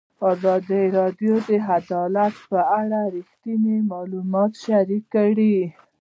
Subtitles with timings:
[0.31, 5.57] ازادي راډیو د عدالت په اړه رښتیني معلومات شریک کړي.